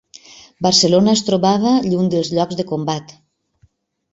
[0.67, 3.15] Barcelona es trobava lluny dels llocs de combat